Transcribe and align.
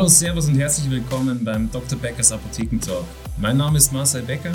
Hallo, 0.00 0.08
Servus 0.08 0.48
und 0.48 0.58
herzlich 0.58 0.90
willkommen 0.90 1.44
beim 1.44 1.70
Dr. 1.70 1.98
Beckers 1.98 2.32
Apothekentalk. 2.32 3.04
Mein 3.36 3.58
Name 3.58 3.76
ist 3.76 3.92
Marcel 3.92 4.22
Becker 4.22 4.52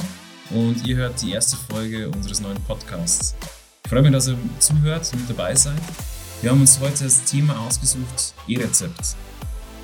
und 0.49 0.87
ihr 0.87 0.95
hört 0.95 1.21
die 1.21 1.33
erste 1.33 1.55
Folge 1.55 2.09
unseres 2.09 2.41
neuen 2.41 2.59
Podcasts. 2.63 3.35
Ich 3.83 3.91
freue 3.91 4.01
mich, 4.01 4.11
dass 4.11 4.27
ihr 4.27 4.39
zuhört 4.57 5.07
und 5.13 5.19
mit 5.19 5.29
dabei 5.29 5.53
seid. 5.53 5.77
Wir 6.41 6.49
haben 6.49 6.61
uns 6.61 6.79
heute 6.79 7.03
das 7.03 7.25
Thema 7.25 7.59
ausgesucht, 7.59 8.33
E-Rezept. 8.47 9.15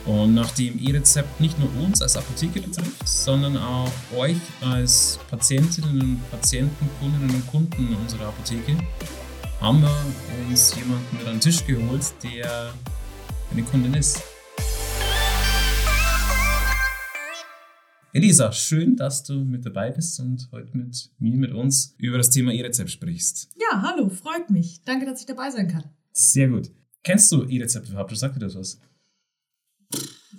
Und 0.07 0.33
nachdem 0.33 0.83
E-Rezept 0.83 1.39
nicht 1.39 1.59
nur 1.59 1.69
uns 1.83 2.01
als 2.01 2.17
Apotheke 2.17 2.59
betrifft, 2.59 3.07
sondern 3.07 3.55
auch 3.57 3.91
euch 4.17 4.37
als 4.61 5.19
Patientinnen 5.29 6.01
und 6.01 6.31
Patienten, 6.31 6.89
Kundinnen 6.99 7.29
und 7.29 7.45
Kunden 7.45 7.95
unserer 8.01 8.29
Apotheke, 8.29 8.77
haben 9.59 9.83
wir 9.83 9.95
uns 10.49 10.73
jemanden 10.73 11.17
mit 11.17 11.27
an 11.27 11.33
den 11.33 11.39
Tisch 11.39 11.63
geholt, 11.67 12.01
der 12.23 12.73
eine 13.51 13.61
Kundin 13.61 13.93
ist. 13.93 14.23
Elisa, 18.13 18.51
schön, 18.51 18.97
dass 18.97 19.23
du 19.23 19.45
mit 19.45 19.65
dabei 19.65 19.89
bist 19.89 20.19
und 20.19 20.49
heute 20.51 20.75
mit 20.75 21.11
mir, 21.19 21.37
mit 21.37 21.53
uns 21.53 21.95
über 21.97 22.17
das 22.17 22.29
Thema 22.29 22.51
E-Rezept 22.51 22.91
sprichst. 22.91 23.49
Ja, 23.57 23.81
hallo, 23.81 24.09
freut 24.09 24.49
mich. 24.49 24.81
Danke, 24.83 25.05
dass 25.05 25.21
ich 25.21 25.25
dabei 25.25 25.49
sein 25.49 25.69
kann. 25.69 25.85
Sehr 26.11 26.49
gut. 26.49 26.71
Kennst 27.03 27.31
du 27.31 27.43
E-Rezept 27.43 27.87
überhaupt? 27.87 28.15
Sagt 28.17 28.35
dir 28.35 28.39
das 28.39 28.55
was? 28.55 28.79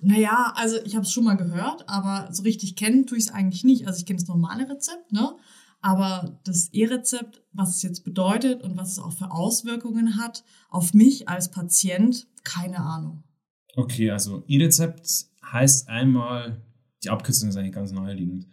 Naja, 0.03 0.53
also 0.55 0.77
ich 0.85 0.97
habe 0.97 1.07
es 1.07 1.13
schon 1.13 1.25
mal 1.25 1.37
gehört, 1.37 1.89
aber 1.89 2.29
so 2.33 2.43
richtig 2.43 2.77
kennen 2.77 3.07
tue 3.07 3.17
ich 3.17 3.25
es 3.25 3.33
eigentlich 3.33 3.65
nicht. 3.65 3.87
Also 3.87 4.01
ich 4.01 4.07
kenne 4.07 4.19
das 4.19 4.29
normale 4.29 4.69
Rezept, 4.69 5.11
ne? 5.11 5.35
Aber 5.81 6.41
das 6.45 6.69
E-Rezept, 6.73 7.43
was 7.53 7.77
es 7.77 7.83
jetzt 7.83 8.05
bedeutet 8.05 8.63
und 8.63 8.77
was 8.77 8.93
es 8.93 8.99
auch 8.99 9.13
für 9.13 9.31
Auswirkungen 9.31 10.19
hat 10.19 10.45
auf 10.69 10.93
mich 10.93 11.29
als 11.29 11.51
Patient, 11.51 12.27
keine 12.45 12.81
Ahnung. 12.81 13.25
Okay, 13.77 14.11
also 14.11 14.45
E-Rezept 14.47 15.27
heißt 15.51 15.89
einmal, 15.89 16.61
die 17.05 17.11
Abkürzung 17.11 17.49
ist 17.49 17.57
eigentlich 17.57 17.73
ganz 17.73 17.93
naheliegend, 17.93 18.47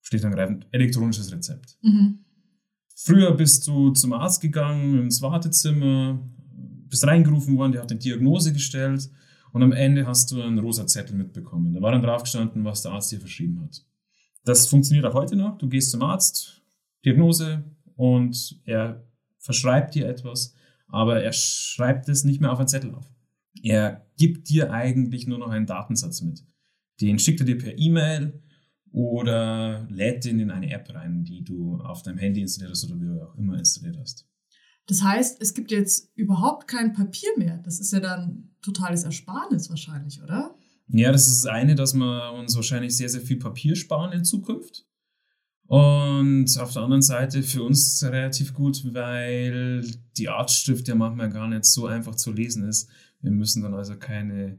steht 0.00 0.24
angreifend, 0.24 0.66
elektronisches 0.70 1.32
Rezept. 1.32 1.76
Mhm. 1.82 2.20
Früher 2.96 3.32
bist 3.32 3.66
du 3.66 3.90
zum 3.90 4.12
Arzt 4.12 4.40
gegangen, 4.40 5.00
ins 5.00 5.20
Wartezimmer, 5.20 6.20
bist 6.88 7.06
reingerufen 7.06 7.56
worden, 7.56 7.72
der 7.72 7.82
hat 7.82 7.90
eine 7.90 7.98
Diagnose 7.98 8.52
gestellt 8.52 9.10
und 9.52 9.62
am 9.62 9.72
Ende 9.72 10.06
hast 10.06 10.30
du 10.30 10.40
einen 10.40 10.58
rosa 10.58 10.86
Zettel 10.86 11.16
mitbekommen. 11.16 11.74
Da 11.74 11.82
war 11.82 11.92
dann 11.92 12.02
drauf 12.02 12.22
gestanden, 12.22 12.64
was 12.64 12.82
der 12.82 12.92
Arzt 12.92 13.10
dir 13.10 13.20
verschrieben 13.20 13.60
hat. 13.60 13.84
Das 14.44 14.66
funktioniert 14.66 15.06
auch 15.06 15.14
heute 15.14 15.36
noch. 15.36 15.58
Du 15.58 15.68
gehst 15.68 15.90
zum 15.90 16.02
Arzt, 16.02 16.62
Diagnose 17.04 17.64
und 17.96 18.60
er 18.64 19.04
verschreibt 19.38 19.94
dir 19.94 20.08
etwas, 20.08 20.54
aber 20.86 21.22
er 21.22 21.32
schreibt 21.32 22.08
es 22.08 22.24
nicht 22.24 22.40
mehr 22.40 22.52
auf 22.52 22.58
einen 22.58 22.68
Zettel 22.68 22.94
auf. 22.94 23.12
Er 23.62 24.06
gibt 24.16 24.48
dir 24.48 24.72
eigentlich 24.72 25.26
nur 25.26 25.38
noch 25.38 25.48
einen 25.48 25.66
Datensatz 25.66 26.20
mit. 26.22 26.44
Den 27.00 27.18
schickt 27.18 27.40
er 27.40 27.46
dir 27.46 27.58
per 27.58 27.78
E-Mail 27.78 28.42
oder 28.92 29.86
lädt 29.90 30.24
den 30.24 30.38
in 30.38 30.50
eine 30.50 30.70
App 30.70 30.88
rein, 30.94 31.24
die 31.24 31.42
du 31.42 31.78
auf 31.78 32.02
deinem 32.02 32.18
Handy 32.18 32.40
installiert 32.40 32.72
hast 32.72 32.84
oder 32.84 33.00
wie 33.00 33.20
auch 33.20 33.36
immer 33.36 33.58
installiert 33.58 33.96
hast. 33.98 34.26
Das 34.86 35.02
heißt, 35.02 35.40
es 35.40 35.54
gibt 35.54 35.70
jetzt 35.70 36.12
überhaupt 36.14 36.68
kein 36.68 36.92
Papier 36.92 37.30
mehr. 37.36 37.58
Das 37.64 37.80
ist 37.80 37.92
ja 37.92 38.00
dann 38.00 38.50
totales 38.62 39.04
Ersparnis 39.04 39.70
wahrscheinlich, 39.70 40.22
oder? 40.22 40.54
Ja, 40.88 41.10
das 41.10 41.26
ist 41.26 41.44
das 41.44 41.52
eine, 41.52 41.74
dass 41.74 41.94
wir 41.94 42.32
uns 42.34 42.54
wahrscheinlich 42.54 42.96
sehr, 42.96 43.08
sehr 43.08 43.22
viel 43.22 43.38
Papier 43.38 43.74
sparen 43.74 44.12
in 44.12 44.24
Zukunft. 44.24 44.86
Und 45.66 46.58
auf 46.60 46.72
der 46.74 46.82
anderen 46.82 47.02
Seite 47.02 47.42
für 47.42 47.62
uns 47.62 48.02
relativ 48.04 48.52
gut, 48.52 48.84
weil 48.92 49.82
die 50.18 50.28
Artschrift 50.28 50.86
ja 50.88 50.94
manchmal 50.94 51.30
gar 51.30 51.48
nicht 51.48 51.64
so 51.64 51.86
einfach 51.86 52.14
zu 52.16 52.32
lesen 52.32 52.68
ist. 52.68 52.90
Wir 53.22 53.30
müssen 53.30 53.62
dann 53.62 53.72
also 53.72 53.96
keine 53.96 54.58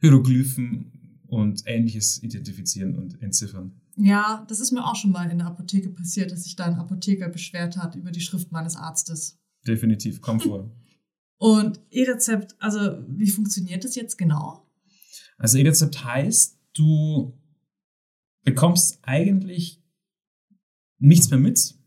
Hieroglyphen 0.00 0.97
und 1.28 1.62
ähnliches 1.66 2.22
identifizieren 2.22 2.96
und 2.96 3.22
entziffern. 3.22 3.80
Ja, 3.96 4.44
das 4.48 4.60
ist 4.60 4.72
mir 4.72 4.84
auch 4.84 4.96
schon 4.96 5.12
mal 5.12 5.30
in 5.30 5.38
der 5.38 5.46
Apotheke 5.46 5.90
passiert, 5.90 6.32
dass 6.32 6.44
sich 6.44 6.56
da 6.56 6.64
ein 6.64 6.74
Apotheker 6.74 7.28
beschwert 7.28 7.76
hat 7.76 7.94
über 7.94 8.10
die 8.10 8.20
Schrift 8.20 8.50
meines 8.50 8.76
Arztes. 8.76 9.38
Definitiv, 9.66 10.20
komm 10.20 10.40
vor. 10.40 10.70
und 11.38 11.80
E-Rezept, 11.90 12.56
also 12.58 12.98
wie 13.08 13.30
funktioniert 13.30 13.84
das 13.84 13.94
jetzt 13.94 14.16
genau? 14.16 14.66
Also 15.36 15.58
E-Rezept 15.58 16.04
heißt, 16.04 16.58
du 16.74 17.38
bekommst 18.44 18.98
eigentlich 19.02 19.82
nichts 20.98 21.30
mehr 21.30 21.38
mit, 21.38 21.77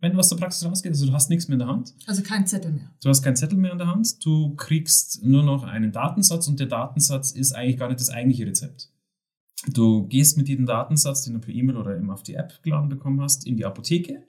wenn 0.00 0.12
du 0.12 0.18
aus 0.18 0.28
der 0.28 0.36
Praxis 0.36 0.66
rausgehst. 0.66 0.94
Also 0.94 1.06
du 1.06 1.12
hast 1.12 1.30
nichts 1.30 1.48
mehr 1.48 1.54
in 1.54 1.60
der 1.60 1.68
Hand. 1.68 1.94
Also 2.06 2.22
kein 2.22 2.46
Zettel 2.46 2.72
mehr. 2.72 2.90
Du 3.02 3.08
hast 3.08 3.22
keinen 3.22 3.36
Zettel 3.36 3.58
mehr 3.58 3.72
in 3.72 3.78
der 3.78 3.86
Hand. 3.86 4.24
Du 4.24 4.54
kriegst 4.54 5.22
nur 5.22 5.42
noch 5.42 5.64
einen 5.64 5.92
Datensatz 5.92 6.48
und 6.48 6.58
der 6.58 6.66
Datensatz 6.66 7.32
ist 7.32 7.52
eigentlich 7.52 7.78
gar 7.78 7.88
nicht 7.88 8.00
das 8.00 8.10
eigentliche 8.10 8.46
Rezept. 8.46 8.90
Du 9.68 10.06
gehst 10.06 10.38
mit 10.38 10.48
diesem 10.48 10.64
Datensatz, 10.64 11.24
den 11.24 11.34
du 11.34 11.40
per 11.40 11.54
E-Mail 11.54 11.76
oder 11.76 11.96
eben 11.96 12.10
auf 12.10 12.22
die 12.22 12.34
App 12.34 12.62
geladen 12.62 12.88
bekommen 12.88 13.20
hast, 13.20 13.46
in 13.46 13.56
die 13.56 13.66
Apotheke 13.66 14.24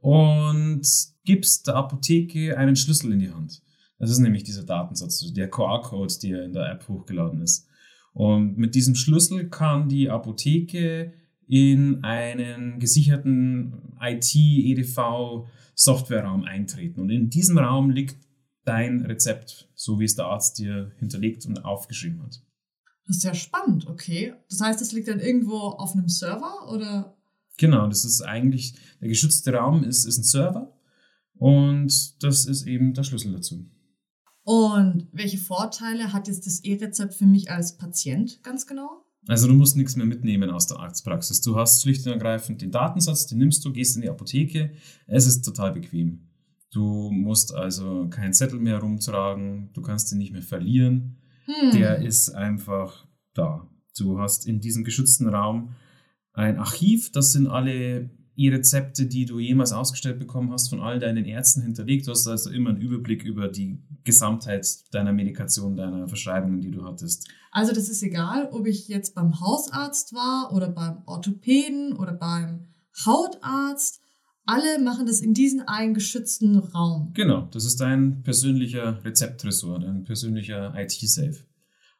und 0.00 0.86
gibst 1.24 1.66
der 1.66 1.74
Apotheke 1.74 2.56
einen 2.56 2.76
Schlüssel 2.76 3.12
in 3.12 3.18
die 3.18 3.32
Hand. 3.32 3.60
Das 3.98 4.10
ist 4.10 4.18
nämlich 4.18 4.44
dieser 4.44 4.62
Datensatz, 4.62 5.32
der 5.32 5.50
QR-Code, 5.50 6.14
der 6.22 6.44
in 6.44 6.52
der 6.52 6.70
App 6.70 6.86
hochgeladen 6.88 7.42
ist. 7.42 7.66
Und 8.12 8.56
mit 8.56 8.76
diesem 8.76 8.94
Schlüssel 8.94 9.48
kann 9.48 9.88
die 9.88 10.08
Apotheke 10.08 11.12
in 11.48 12.04
einen 12.04 12.78
gesicherten 12.78 13.96
IT-EDV-Softwareraum 14.00 16.44
eintreten. 16.44 17.00
Und 17.00 17.10
in 17.10 17.30
diesem 17.30 17.58
Raum 17.58 17.90
liegt 17.90 18.16
dein 18.64 19.00
Rezept, 19.00 19.68
so 19.74 19.98
wie 19.98 20.04
es 20.04 20.14
der 20.14 20.26
Arzt 20.26 20.58
dir 20.58 20.92
hinterlegt 20.98 21.46
und 21.46 21.64
aufgeschrieben 21.64 22.22
hat. 22.22 22.44
Das 23.06 23.16
ist 23.16 23.24
ja 23.24 23.34
spannend, 23.34 23.86
okay. 23.86 24.34
Das 24.50 24.60
heißt, 24.60 24.82
es 24.82 24.92
liegt 24.92 25.08
dann 25.08 25.20
irgendwo 25.20 25.56
auf 25.56 25.94
einem 25.94 26.08
Server 26.08 26.70
oder? 26.70 27.16
Genau, 27.56 27.88
das 27.88 28.04
ist 28.04 28.20
eigentlich, 28.20 28.74
der 29.00 29.08
geschützte 29.08 29.54
Raum 29.54 29.82
ist, 29.82 30.04
ist 30.04 30.18
ein 30.18 30.24
Server 30.24 30.78
und 31.34 32.22
das 32.22 32.44
ist 32.44 32.66
eben 32.66 32.92
der 32.92 33.04
Schlüssel 33.04 33.32
dazu. 33.32 33.64
Und 34.42 35.08
welche 35.12 35.38
Vorteile 35.38 36.12
hat 36.12 36.28
jetzt 36.28 36.46
das 36.46 36.60
E-Rezept 36.60 37.14
für 37.14 37.26
mich 37.26 37.50
als 37.50 37.78
Patient 37.78 38.42
ganz 38.42 38.66
genau? 38.66 39.07
Also 39.26 39.46
du 39.46 39.54
musst 39.54 39.76
nichts 39.76 39.96
mehr 39.96 40.06
mitnehmen 40.06 40.50
aus 40.50 40.66
der 40.66 40.78
Arztpraxis. 40.78 41.40
Du 41.40 41.56
hast 41.56 41.82
schlicht 41.82 42.06
und 42.06 42.12
ergreifend 42.12 42.62
den 42.62 42.70
Datensatz, 42.70 43.26
den 43.26 43.38
nimmst 43.38 43.64
du, 43.64 43.72
gehst 43.72 43.96
in 43.96 44.02
die 44.02 44.10
Apotheke. 44.10 44.72
Es 45.06 45.26
ist 45.26 45.42
total 45.42 45.72
bequem. 45.72 46.28
Du 46.70 47.10
musst 47.10 47.54
also 47.54 48.08
keinen 48.08 48.32
Zettel 48.32 48.58
mehr 48.58 48.78
rumtragen, 48.78 49.70
du 49.72 49.82
kannst 49.82 50.12
ihn 50.12 50.18
nicht 50.18 50.32
mehr 50.32 50.42
verlieren. 50.42 51.18
Hm. 51.44 51.72
Der 51.72 52.02
ist 52.02 52.30
einfach 52.30 53.06
da. 53.34 53.68
Du 53.96 54.18
hast 54.20 54.46
in 54.46 54.60
diesem 54.60 54.84
geschützten 54.84 55.28
Raum 55.28 55.74
ein 56.32 56.58
Archiv, 56.58 57.10
das 57.10 57.32
sind 57.32 57.48
alle 57.48 58.10
E-Rezepte, 58.38 59.06
die 59.06 59.26
du 59.26 59.40
jemals 59.40 59.72
ausgestellt 59.72 60.18
bekommen 60.18 60.52
hast, 60.52 60.68
von 60.68 60.80
all 60.80 61.00
deinen 61.00 61.24
Ärzten 61.24 61.60
hinterlegt. 61.62 62.06
Du 62.06 62.12
hast 62.12 62.26
also 62.28 62.50
immer 62.50 62.70
einen 62.70 62.80
Überblick 62.80 63.24
über 63.24 63.48
die 63.48 63.82
Gesamtheit 64.04 64.66
deiner 64.92 65.12
Medikation, 65.12 65.76
deiner 65.76 66.06
Verschreibungen, 66.06 66.60
die 66.60 66.70
du 66.70 66.84
hattest. 66.84 67.28
Also 67.50 67.72
das 67.72 67.88
ist 67.88 68.02
egal, 68.02 68.48
ob 68.52 68.66
ich 68.66 68.86
jetzt 68.86 69.16
beim 69.16 69.40
Hausarzt 69.40 70.14
war 70.14 70.52
oder 70.54 70.68
beim 70.68 71.02
Orthopäden 71.06 71.94
oder 71.94 72.12
beim 72.12 72.68
Hautarzt. 73.04 74.00
Alle 74.46 74.82
machen 74.82 75.06
das 75.06 75.20
in 75.20 75.34
diesem 75.34 75.64
einen 75.66 75.92
geschützten 75.92 76.58
Raum. 76.58 77.12
Genau, 77.14 77.48
das 77.50 77.64
ist 77.64 77.80
dein 77.80 78.22
persönlicher 78.22 79.04
Rezepttresor, 79.04 79.80
dein 79.80 80.04
persönlicher 80.04 80.72
IT-Safe. 80.76 81.47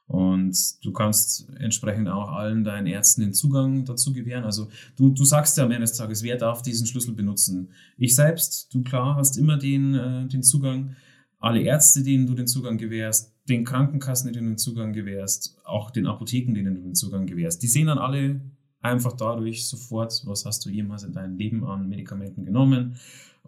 Und 0.09 0.83
du 0.83 0.91
kannst 0.91 1.47
entsprechend 1.59 2.09
auch 2.09 2.31
allen 2.33 2.65
deinen 2.65 2.87
Ärzten 2.87 3.21
den 3.21 3.35
Zugang 3.35 3.85
dazu 3.85 4.15
gewähren. 4.15 4.45
Also 4.45 4.69
du, 4.97 5.11
du 5.11 5.25
sagst 5.25 5.59
ja 5.59 5.65
am 5.65 5.71
Ende 5.71 5.83
des 5.83 5.93
Tages, 5.93 6.23
wer 6.23 6.37
darf 6.37 6.63
diesen 6.63 6.87
Schlüssel 6.87 7.15
benutzen. 7.15 7.69
Ich 7.99 8.15
selbst, 8.15 8.73
du 8.73 8.83
klar, 8.83 9.17
hast 9.17 9.37
immer 9.37 9.59
den, 9.59 9.95
äh, 9.95 10.27
den 10.27 10.43
Zugang. 10.43 10.97
Alle 11.39 11.61
Ärzte, 11.61 12.03
denen 12.03 12.27
du 12.27 12.35
den 12.35 12.47
Zugang 12.47 12.79
gewährst, 12.79 13.35
den 13.51 13.65
Krankenkassen, 13.65 14.33
denen 14.33 14.47
du 14.47 14.53
den 14.53 14.59
Zugang 14.59 14.95
gewährst, 14.95 15.59
auch 15.65 15.91
den 15.91 16.07
Apotheken, 16.07 16.55
denen 16.55 16.75
du 16.75 16.81
den 16.81 16.95
Zugang 16.95 17.27
gewährst. 17.27 17.63
Die 17.63 17.69
sehen 17.69 17.87
dann 17.89 17.99
alle 17.99 18.41
einfach 18.81 19.13
dadurch 19.13 19.69
sofort, 19.69 20.23
was 20.25 20.47
hast 20.47 20.65
du 20.65 20.71
jemals 20.71 21.03
in 21.03 21.13
deinem 21.13 21.37
Leben 21.37 21.65
an 21.65 21.89
Medikamenten 21.89 22.47
genommen 22.47 22.97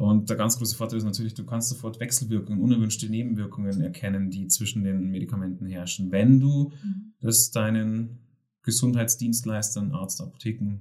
und 0.01 0.31
der 0.31 0.39
ganz 0.39 0.57
große 0.57 0.77
Vorteil 0.77 0.97
ist 0.97 1.05
natürlich, 1.05 1.35
du 1.35 1.45
kannst 1.45 1.69
sofort 1.69 2.01
Wechselwirkungen, 2.01 2.63
unerwünschte 2.63 3.11
Nebenwirkungen 3.11 3.83
erkennen, 3.83 4.31
die 4.31 4.49
zwischen 4.49 4.83
den 4.83 5.11
Medikamenten 5.11 5.67
herrschen, 5.67 6.11
wenn 6.11 6.41
du 6.41 6.73
mhm. 6.83 7.13
das 7.21 7.51
deinen 7.51 8.19
Gesundheitsdienstleistern, 8.63 9.93
Arzt, 9.93 10.23
Apotheken 10.23 10.79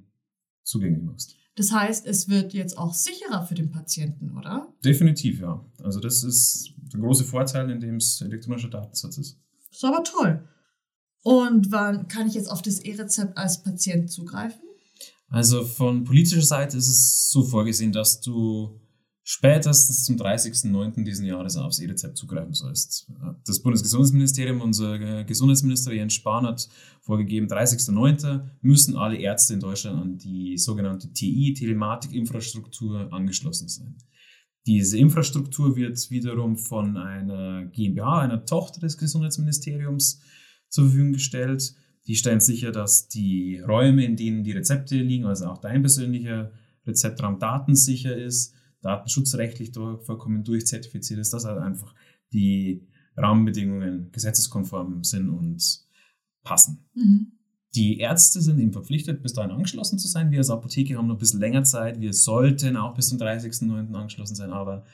zugänglich 0.63 1.03
machst. 1.03 1.35
Das 1.57 1.73
heißt, 1.73 2.05
es 2.07 2.29
wird 2.29 2.53
jetzt 2.53 2.77
auch 2.77 2.93
sicherer 2.93 3.45
für 3.45 3.55
den 3.55 3.71
Patienten, 3.71 4.37
oder? 4.37 4.73
Definitiv, 4.85 5.41
ja. 5.41 5.65
Also 5.83 5.99
das 5.99 6.23
ist 6.23 6.71
der 6.77 7.01
große 7.01 7.25
Vorteil, 7.25 7.69
in 7.71 7.81
dem 7.81 7.97
es 7.97 8.21
elektronischer 8.21 8.69
Datensatz 8.69 9.17
ist. 9.17 9.37
Das 9.67 9.79
ist 9.79 9.83
aber 9.83 10.05
toll. 10.05 10.47
Und 11.23 11.73
wann 11.73 12.07
kann 12.07 12.25
ich 12.25 12.35
jetzt 12.35 12.49
auf 12.49 12.61
das 12.61 12.79
E-Rezept 12.79 13.37
als 13.37 13.63
Patient 13.63 14.09
zugreifen? 14.09 14.61
Also 15.27 15.65
von 15.65 16.05
politischer 16.05 16.41
Seite 16.41 16.77
ist 16.77 16.87
es 16.87 17.29
so 17.29 17.43
vorgesehen, 17.43 17.91
dass 17.91 18.21
du 18.21 18.79
spätestens 19.31 20.05
zum 20.05 20.15
30.09. 20.15 21.03
diesen 21.03 21.23
Jahres 21.23 21.55
aufs 21.55 21.77
E-Rezept 21.77 22.17
zugreifen 22.17 22.55
sollst. 22.55 23.11
Das 23.45 23.61
Bundesgesundheitsministerium, 23.61 24.59
unser 24.59 25.23
Gesundheitsminister 25.23 25.93
Jens 25.93 26.15
Spahn 26.15 26.47
hat 26.47 26.67
vorgegeben, 27.01 27.45
30.09. 27.45 28.41
müssen 28.61 28.95
alle 28.97 29.17
Ärzte 29.17 29.53
in 29.53 29.59
Deutschland 29.59 30.01
an 30.01 30.17
die 30.17 30.57
sogenannte 30.57 31.13
TI, 31.13 31.53
Telematik-Infrastruktur, 31.53 33.13
angeschlossen 33.13 33.67
sein. 33.67 33.97
Diese 34.65 34.97
Infrastruktur 34.97 35.75
wird 35.75 36.09
wiederum 36.09 36.57
von 36.57 36.97
einer 36.97 37.65
GmbH, 37.65 38.21
einer 38.21 38.45
Tochter 38.47 38.79
des 38.79 38.97
Gesundheitsministeriums, 38.97 40.21
zur 40.69 40.85
Verfügung 40.85 41.13
gestellt. 41.13 41.75
Die 42.07 42.15
stellen 42.15 42.39
sicher, 42.39 42.71
dass 42.71 43.09
die 43.09 43.59
Räume, 43.59 44.05
in 44.05 44.15
denen 44.15 44.43
die 44.43 44.53
Rezepte 44.53 44.95
liegen, 44.95 45.25
also 45.25 45.45
auch 45.45 45.59
dein 45.59 45.83
persönlicher 45.83 46.51
Rezeptraum 46.87 47.37
datensicher 47.37 48.17
ist 48.17 48.55
datenschutzrechtlich 48.81 49.71
vollkommen 49.73 50.43
durchzertifiziert 50.43 51.19
ist, 51.19 51.33
dass 51.33 51.45
halt 51.45 51.59
einfach 51.59 51.93
die 52.33 52.87
Rahmenbedingungen 53.15 54.11
gesetzeskonform 54.11 55.03
sind 55.03 55.29
und 55.29 55.85
passen. 56.43 56.85
Mhm. 56.93 57.33
Die 57.75 57.99
Ärzte 57.99 58.41
sind 58.41 58.59
eben 58.59 58.73
verpflichtet, 58.73 59.21
bis 59.21 59.33
dahin 59.33 59.51
angeschlossen 59.51 59.99
zu 59.99 60.07
sein. 60.07 60.31
Wir 60.31 60.39
als 60.39 60.49
Apotheke 60.49 60.97
haben 60.97 61.07
noch 61.07 61.15
ein 61.15 61.19
bisschen 61.19 61.39
länger 61.39 61.63
Zeit. 61.63 61.99
Wir 61.99 62.13
sollten 62.13 62.75
auch 62.77 62.95
bis 62.95 63.09
zum 63.09 63.19
30.09. 63.19 63.93
angeschlossen 63.93 64.35
sein, 64.35 64.51
aber 64.51 64.85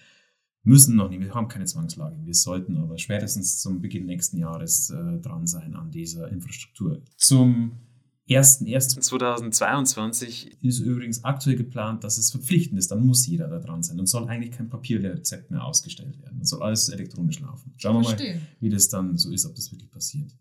müssen 0.63 0.95
noch 0.97 1.09
nicht. 1.09 1.21
Wir 1.21 1.33
haben 1.33 1.47
keine 1.47 1.65
Zwangslage. 1.65 2.17
Wir 2.25 2.33
sollten 2.33 2.75
aber 2.77 2.97
spätestens 2.97 3.61
zum 3.61 3.79
Beginn 3.79 4.05
nächsten 4.05 4.37
Jahres 4.37 4.89
äh, 4.89 5.19
dran 5.19 5.47
sein 5.47 5.75
an 5.75 5.91
dieser 5.91 6.29
Infrastruktur. 6.29 7.01
Zum 7.15 7.79
1.1.2022 8.27 10.57
ist 10.61 10.79
übrigens 10.79 11.23
aktuell 11.23 11.55
geplant, 11.55 12.03
dass 12.03 12.17
es 12.17 12.31
verpflichtend 12.31 12.79
ist. 12.79 12.89
Dann 12.89 13.05
muss 13.05 13.27
jeder 13.27 13.47
da 13.47 13.59
dran 13.59 13.83
sein. 13.83 13.97
Dann 13.97 14.07
soll 14.07 14.27
eigentlich 14.27 14.49
kein 14.51 14.67
Papierrezept 14.67 15.51
mehr 15.51 15.63
ausgestellt 15.63 16.19
werden. 16.19 16.39
Dann 16.39 16.45
soll 16.45 16.63
alles 16.63 16.89
elektronisch 16.89 17.39
laufen. 17.39 17.75
Schauen 17.77 18.01
wir 18.01 18.09
mal, 18.09 18.17
wie 18.59 18.69
das 18.69 18.89
dann 18.89 19.15
so 19.17 19.31
ist, 19.31 19.45
ob 19.45 19.53
das 19.53 19.71
wirklich 19.71 19.91
passiert. 19.91 20.35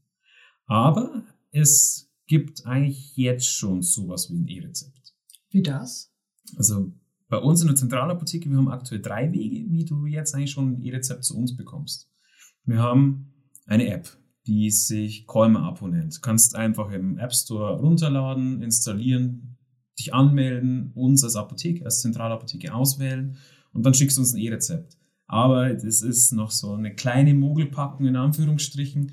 Aber 0.67 1.25
es 1.51 2.11
gibt 2.27 2.65
eigentlich 2.65 3.15
jetzt 3.17 3.49
schon 3.49 3.83
sowas 3.83 4.31
wie 4.31 4.39
ein 4.39 4.49
E-Rezept. 4.49 5.15
Wie 5.51 5.63
das? 5.63 6.11
Also 6.57 6.95
bei 7.29 7.37
uns 7.37 7.61
in 7.61 7.67
der 7.67 7.77
Zentralapotheke, 7.77 8.49
wir 8.49 8.57
haben 8.57 8.69
aktuell 8.69 9.03
drei 9.03 9.31
Wege, 9.33 9.71
wie 9.71 9.85
du 9.85 10.07
jetzt 10.07 10.35
eigentlich 10.35 10.53
schon 10.53 10.73
ein 10.73 10.83
E-Rezept 10.83 11.25
zu 11.25 11.37
uns 11.37 11.55
bekommst. 11.55 12.11
Wir 12.65 12.79
haben 12.79 13.35
eine 13.67 13.89
App, 13.89 14.09
die 14.47 14.71
sich 14.71 15.27
Kolme 15.27 15.75
nennt. 15.83 16.17
Du 16.17 16.21
kannst 16.21 16.55
einfach 16.55 16.91
im 16.91 17.19
App 17.19 17.35
Store 17.35 17.79
runterladen, 17.79 18.63
installieren, 18.63 19.57
dich 19.99 20.13
anmelden, 20.13 20.93
uns 20.95 21.25
als 21.25 21.37
Apotheke, 21.37 21.85
als 21.85 22.01
Zentralapotheke 22.01 22.75
auswählen 22.75 23.37
und 23.73 23.87
dann 23.87 23.95
schickst 23.95 24.17
du 24.17 24.21
uns 24.21 24.35
ein 24.35 24.41
E-Rezept. 24.41 24.99
Aber 25.27 25.73
das 25.73 26.03
ist 26.03 26.33
noch 26.33 26.51
so 26.51 26.75
eine 26.75 26.95
kleine 26.95 27.35
Mogelpackung 27.35 28.07
in 28.07 28.17
Anführungsstrichen. 28.17 29.13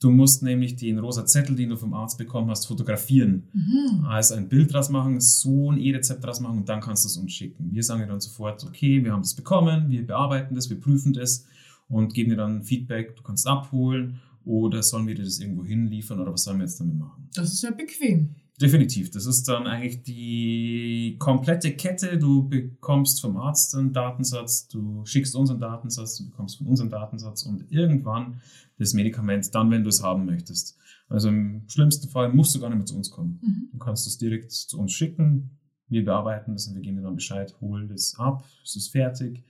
Du 0.00 0.10
musst 0.10 0.42
nämlich 0.42 0.76
den 0.76 0.98
rosa 0.98 1.26
Zettel, 1.26 1.56
den 1.56 1.68
du 1.68 1.76
vom 1.76 1.92
Arzt 1.92 2.16
bekommen 2.16 2.48
hast, 2.48 2.66
fotografieren. 2.66 3.50
Mhm. 3.52 4.06
Also 4.06 4.34
ein 4.34 4.48
Bild 4.48 4.72
draus 4.72 4.88
machen, 4.88 5.20
so 5.20 5.70
ein 5.70 5.78
E-Rezept 5.78 6.24
draus 6.24 6.40
machen 6.40 6.60
und 6.60 6.68
dann 6.70 6.80
kannst 6.80 7.04
du 7.04 7.08
es 7.08 7.18
uns 7.18 7.32
schicken. 7.32 7.70
Wir 7.72 7.82
sagen 7.82 8.00
dir 8.00 8.06
dann 8.06 8.20
sofort, 8.20 8.64
okay, 8.64 9.04
wir 9.04 9.12
haben 9.12 9.20
das 9.20 9.34
bekommen, 9.34 9.90
wir 9.90 10.06
bearbeiten 10.06 10.54
das, 10.54 10.70
wir 10.70 10.80
prüfen 10.80 11.12
das 11.12 11.44
und 11.88 12.14
geben 12.14 12.30
dir 12.30 12.36
dann 12.36 12.62
Feedback, 12.62 13.14
du 13.16 13.22
kannst 13.22 13.46
abholen 13.46 14.20
oder 14.44 14.82
sollen 14.82 15.06
wir 15.06 15.14
dir 15.14 15.24
das 15.24 15.38
irgendwo 15.38 15.64
hinliefern 15.64 16.20
oder 16.20 16.32
was 16.32 16.44
sollen 16.44 16.58
wir 16.58 16.64
jetzt 16.64 16.80
damit 16.80 16.96
machen? 16.96 17.28
Das 17.34 17.52
ist 17.52 17.62
ja 17.62 17.70
bequem. 17.70 18.34
Definitiv. 18.60 19.10
Das 19.10 19.24
ist 19.24 19.48
dann 19.48 19.66
eigentlich 19.66 20.02
die 20.02 21.16
komplette 21.18 21.72
Kette. 21.72 22.18
Du 22.18 22.46
bekommst 22.46 23.22
vom 23.22 23.38
Arzt 23.38 23.74
einen 23.74 23.92
Datensatz, 23.92 24.68
du 24.68 25.04
schickst 25.06 25.34
uns 25.34 25.50
einen 25.50 25.60
Datensatz, 25.60 26.18
du 26.18 26.26
bekommst 26.26 26.58
von 26.58 26.66
uns 26.66 26.80
einen 26.80 26.90
Datensatz 26.90 27.44
und 27.44 27.70
irgendwann 27.72 28.40
das 28.78 28.92
Medikament 28.92 29.54
dann, 29.54 29.70
wenn 29.70 29.82
du 29.82 29.88
es 29.88 30.02
haben 30.02 30.26
möchtest. 30.26 30.76
Also 31.08 31.28
im 31.28 31.62
schlimmsten 31.68 32.08
Fall 32.08 32.32
musst 32.32 32.54
du 32.54 32.60
gar 32.60 32.68
nicht 32.68 32.78
mehr 32.78 32.86
zu 32.86 32.96
uns 32.96 33.10
kommen. 33.10 33.40
Mhm. 33.42 33.68
Du 33.72 33.78
kannst 33.78 34.06
es 34.06 34.18
direkt 34.18 34.52
zu 34.52 34.78
uns 34.78 34.92
schicken. 34.92 35.58
Wir 35.88 36.04
bearbeiten 36.04 36.52
das 36.52 36.68
und 36.68 36.74
wir 36.74 36.82
geben 36.82 36.96
dir 36.98 37.02
dann 37.02 37.16
Bescheid, 37.16 37.54
hol 37.60 37.88
das 37.88 38.14
ab, 38.18 38.44
es 38.62 38.76
ist 38.76 38.88
fertig. 38.88 39.42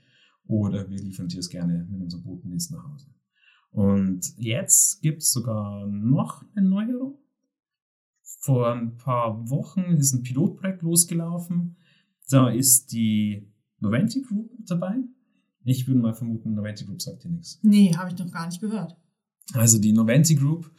Oder 0.46 0.88
wir 0.88 0.98
liefern 0.98 1.28
dir 1.28 1.40
es 1.40 1.48
gerne 1.48 1.87
mit 1.90 2.00
unserem 2.00 2.22
Botendienst 2.22 2.70
nach 2.70 2.84
Hause. 2.84 3.06
Und 3.70 4.34
jetzt 4.37 5.00
gibt 5.00 5.22
es 5.22 5.32
sogar 5.32 5.87
noch 5.87 6.44
eine 6.55 6.69
Neuerung. 6.69 7.19
Vor 8.40 8.72
ein 8.72 8.96
paar 8.96 9.49
Wochen 9.50 9.82
ist 9.99 10.12
ein 10.12 10.22
Pilotprojekt 10.22 10.82
losgelaufen. 10.82 11.76
Da 12.28 12.49
ist 12.49 12.93
die 12.93 13.49
Noventi 13.81 14.22
Group 14.22 14.50
dabei. 14.67 14.96
Ich 15.64 15.87
würde 15.87 16.00
mal 16.00 16.14
vermuten, 16.14 16.55
Noventi 16.55 16.84
Group 16.84 17.02
sagt 17.02 17.25
dir 17.25 17.28
nichts. 17.28 17.58
Nee, 17.62 17.93
habe 17.94 18.11
ich 18.11 18.19
noch 18.19 18.31
gar 18.31 18.46
nicht 18.46 18.61
gehört. 18.61 18.96
Also 19.52 19.78
die 19.78 19.93
Noventi 19.93 20.34
Group, 20.34 20.70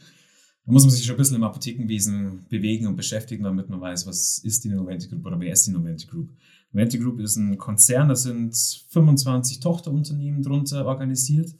da 0.65 0.71
muss 0.71 0.83
man 0.83 0.91
sich 0.91 1.05
schon 1.05 1.15
ein 1.15 1.17
bisschen 1.17 1.35
im 1.35 1.43
Apothekenwesen 1.43 2.45
bewegen 2.49 2.87
und 2.87 2.95
beschäftigen, 2.95 3.43
damit 3.43 3.69
man 3.69 3.81
weiß, 3.81 4.07
was 4.07 4.39
ist 4.39 4.63
die 4.63 4.69
Noventi 4.69 5.07
Group 5.07 5.25
oder 5.25 5.39
wer 5.39 5.53
ist 5.53 5.67
die 5.67 5.71
Noventi 5.71 6.07
Group. 6.07 6.29
Noventi 6.71 6.97
Group 6.97 7.19
ist 7.19 7.35
ein 7.35 7.57
Konzern, 7.57 8.09
da 8.09 8.15
sind 8.15 8.55
25 8.89 9.59
Tochterunternehmen 9.59 10.41
drunter 10.41 10.85
organisiert. 10.85 11.53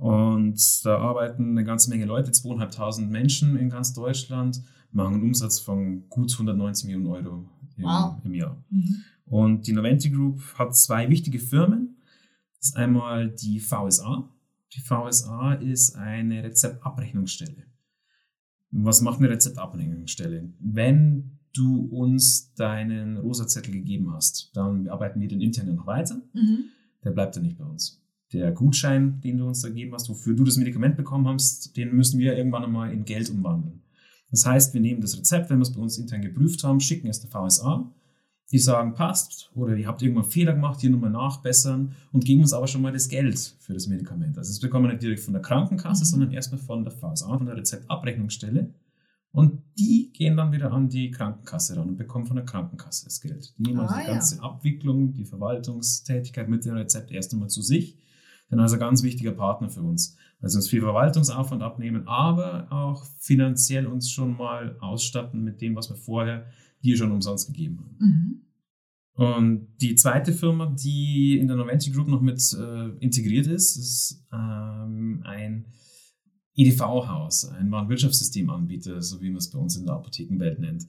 Und 0.00 0.86
da 0.86 0.96
arbeiten 0.96 1.50
eine 1.50 1.62
ganze 1.62 1.90
Menge 1.90 2.06
Leute, 2.06 2.32
zweieinhalbtausend 2.32 3.10
Menschen 3.10 3.58
in 3.58 3.68
ganz 3.68 3.92
Deutschland, 3.92 4.62
machen 4.92 5.14
einen 5.16 5.22
Umsatz 5.22 5.58
von 5.60 6.08
gut 6.08 6.32
190 6.32 6.86
Millionen 6.86 7.06
Euro 7.06 7.44
im, 7.76 7.84
wow. 7.84 8.16
im 8.24 8.32
Jahr. 8.32 8.56
Mhm. 8.70 9.04
Und 9.26 9.66
die 9.66 9.74
Noventi 9.74 10.08
Group 10.08 10.40
hat 10.54 10.74
zwei 10.74 11.10
wichtige 11.10 11.38
Firmen. 11.38 11.96
Das 12.56 12.68
ist 12.68 12.76
einmal 12.78 13.28
die 13.28 13.60
VSA. 13.60 14.26
Die 14.72 14.80
VSA 14.80 15.52
ist 15.54 15.96
eine 15.96 16.44
Rezeptabrechnungsstelle. 16.44 17.66
Was 18.70 19.02
macht 19.02 19.18
eine 19.18 19.28
Rezeptabrechnungsstelle? 19.28 20.48
Wenn 20.60 21.38
du 21.52 21.88
uns 21.90 22.54
deinen 22.54 23.18
rosa 23.18 23.46
Zettel 23.46 23.74
gegeben 23.74 24.14
hast, 24.14 24.50
dann 24.56 24.88
arbeiten 24.88 25.20
wir 25.20 25.28
den 25.28 25.42
intern 25.42 25.74
noch 25.74 25.86
weiter. 25.86 26.22
Mhm. 26.32 26.70
Der 27.04 27.10
bleibt 27.10 27.36
dann 27.36 27.42
nicht 27.42 27.58
bei 27.58 27.64
uns 27.66 28.00
der 28.32 28.52
Gutschein, 28.52 29.20
den 29.20 29.38
du 29.38 29.46
uns 29.46 29.62
da 29.62 29.68
gegeben 29.68 29.92
hast, 29.92 30.08
wofür 30.08 30.34
du 30.34 30.44
das 30.44 30.56
Medikament 30.56 30.96
bekommen 30.96 31.26
hast, 31.28 31.76
den 31.76 31.94
müssen 31.94 32.18
wir 32.20 32.36
irgendwann 32.36 32.64
einmal 32.64 32.92
in 32.92 33.04
Geld 33.04 33.30
umwandeln. 33.30 33.82
Das 34.30 34.46
heißt, 34.46 34.72
wir 34.74 34.80
nehmen 34.80 35.00
das 35.00 35.18
Rezept, 35.18 35.50
wenn 35.50 35.58
wir 35.58 35.62
es 35.62 35.72
bei 35.72 35.80
uns 35.80 35.98
intern 35.98 36.22
geprüft 36.22 36.62
haben, 36.62 36.80
schicken 36.80 37.08
es 37.08 37.20
der 37.20 37.30
VSA. 37.30 37.92
Die 38.52 38.58
sagen, 38.58 38.94
passt, 38.94 39.50
oder 39.54 39.76
ihr 39.76 39.86
habt 39.86 40.02
irgendwann 40.02 40.24
Fehler 40.24 40.54
gemacht, 40.54 40.80
hier 40.80 40.90
nochmal 40.90 41.10
nachbessern 41.10 41.94
und 42.10 42.24
geben 42.24 42.40
uns 42.40 42.52
aber 42.52 42.66
schon 42.66 42.82
mal 42.82 42.92
das 42.92 43.08
Geld 43.08 43.38
für 43.60 43.74
das 43.74 43.86
Medikament. 43.86 44.38
Also 44.38 44.50
das 44.50 44.58
bekommen 44.58 44.86
wir 44.86 44.92
nicht 44.92 45.02
direkt 45.02 45.20
von 45.20 45.34
der 45.34 45.42
Krankenkasse, 45.42 46.04
mhm. 46.04 46.08
sondern 46.08 46.32
erstmal 46.32 46.60
von 46.60 46.84
der 46.84 46.92
VSA, 46.92 47.36
von 47.36 47.46
der 47.46 47.56
Rezeptabrechnungsstelle. 47.56 48.74
Und 49.32 49.62
die 49.78 50.10
gehen 50.12 50.36
dann 50.36 50.50
wieder 50.50 50.72
an 50.72 50.88
die 50.88 51.12
Krankenkasse 51.12 51.76
ran 51.76 51.90
und 51.90 51.96
bekommen 51.96 52.26
von 52.26 52.34
der 52.34 52.44
Krankenkasse 52.44 53.04
das 53.04 53.20
Geld. 53.20 53.54
Die 53.56 53.62
nehmen 53.62 53.78
also 53.78 53.94
ah, 53.94 54.00
die 54.00 54.06
ganze 54.06 54.36
ja. 54.36 54.42
Abwicklung, 54.42 55.12
die 55.12 55.24
Verwaltungstätigkeit 55.24 56.48
mit 56.48 56.64
dem 56.64 56.74
Rezept 56.74 57.12
erst 57.12 57.32
einmal 57.32 57.48
zu 57.48 57.62
sich 57.62 57.96
denn 58.50 58.60
also 58.60 58.76
ein 58.76 58.80
ganz 58.80 59.02
wichtiger 59.02 59.32
Partner 59.32 59.68
für 59.70 59.82
uns, 59.82 60.16
weil 60.40 60.50
sie 60.50 60.58
uns 60.58 60.68
viel 60.68 60.80
Verwaltungsaufwand 60.80 61.62
abnehmen, 61.62 62.06
aber 62.06 62.70
auch 62.72 63.04
finanziell 63.18 63.86
uns 63.86 64.10
schon 64.10 64.36
mal 64.36 64.76
ausstatten 64.80 65.44
mit 65.44 65.60
dem, 65.60 65.76
was 65.76 65.88
wir 65.90 65.96
vorher 65.96 66.46
dir 66.82 66.96
schon 66.96 67.12
umsonst 67.12 67.46
gegeben 67.46 67.78
haben. 67.80 67.96
Mhm. 67.98 68.40
Und 69.14 69.66
die 69.80 69.96
zweite 69.96 70.32
Firma, 70.32 70.66
die 70.66 71.38
in 71.38 71.46
der 71.46 71.56
Noventi 71.56 71.90
Group 71.90 72.08
noch 72.08 72.22
mit 72.22 72.40
äh, 72.58 72.88
integriert 73.00 73.46
ist, 73.46 73.76
ist 73.76 74.26
ähm, 74.32 75.22
ein 75.24 75.66
EDV-Haus, 76.56 77.50
ein 77.50 77.70
Warenwirtschaftssystemanbieter, 77.70 79.02
so 79.02 79.20
wie 79.20 79.30
man 79.30 79.38
es 79.38 79.50
bei 79.50 79.58
uns 79.58 79.76
in 79.76 79.86
der 79.86 79.94
Apothekenwelt 79.94 80.58
nennt. 80.58 80.86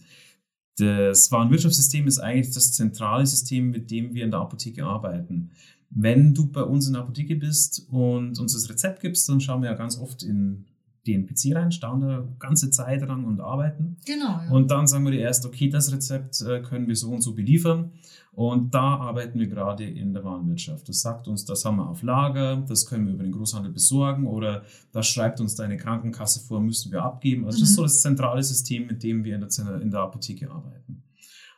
Das 0.81 1.31
Warenwirtschaftssystem 1.31 2.07
ist 2.07 2.17
eigentlich 2.17 2.55
das 2.55 2.73
zentrale 2.73 3.25
System, 3.27 3.69
mit 3.69 3.91
dem 3.91 4.15
wir 4.15 4.23
in 4.23 4.31
der 4.31 4.39
Apotheke 4.39 4.83
arbeiten. 4.83 5.51
Wenn 5.91 6.33
du 6.33 6.47
bei 6.47 6.63
uns 6.63 6.87
in 6.87 6.93
der 6.93 7.03
Apotheke 7.03 7.35
bist 7.35 7.85
und 7.91 8.39
uns 8.39 8.53
das 8.53 8.67
Rezept 8.67 9.01
gibst, 9.01 9.29
dann 9.29 9.41
schauen 9.41 9.61
wir 9.61 9.69
ja 9.69 9.75
ganz 9.75 9.99
oft 9.99 10.23
in 10.23 10.65
den 11.05 11.27
PC 11.27 11.55
rein, 11.55 11.71
staunen 11.71 12.07
da 12.07 12.27
ganze 12.39 12.71
Zeit 12.71 13.01
dran 13.01 13.25
und 13.25 13.41
arbeiten. 13.41 13.97
Genau. 14.05 14.41
Ja. 14.43 14.49
Und 14.49 14.71
dann 14.71 14.87
sagen 14.87 15.03
wir 15.03 15.11
dir 15.11 15.21
erst, 15.21 15.45
okay, 15.45 15.69
das 15.69 15.91
Rezept 15.91 16.41
äh, 16.41 16.61
können 16.61 16.87
wir 16.87 16.95
so 16.95 17.11
und 17.11 17.21
so 17.21 17.33
beliefern. 17.33 17.91
Und 18.33 18.73
da 18.73 18.95
arbeiten 18.95 19.39
wir 19.39 19.47
gerade 19.47 19.83
in 19.83 20.13
der 20.13 20.23
Warenwirtschaft. 20.23 20.87
Das 20.87 21.01
sagt 21.01 21.27
uns, 21.27 21.43
das 21.43 21.65
haben 21.65 21.77
wir 21.77 21.89
auf 21.89 22.01
Lager, 22.01 22.63
das 22.67 22.85
können 22.85 23.05
wir 23.05 23.13
über 23.13 23.23
den 23.23 23.33
Großhandel 23.33 23.73
besorgen 23.73 24.25
oder 24.25 24.63
das 24.93 25.07
schreibt 25.07 25.41
uns 25.41 25.55
deine 25.55 25.75
Krankenkasse 25.75 26.39
vor, 26.39 26.61
müssen 26.61 26.93
wir 26.93 27.03
abgeben. 27.03 27.45
Also 27.45 27.57
mhm. 27.57 27.61
das 27.61 27.69
ist 27.69 27.75
so 27.75 27.83
das 27.83 28.01
zentrale 28.01 28.41
System, 28.41 28.87
mit 28.87 29.03
dem 29.03 29.25
wir 29.25 29.35
in 29.35 29.41
der, 29.41 29.81
in 29.81 29.91
der 29.91 29.99
Apotheke 29.99 30.49
arbeiten. 30.49 31.03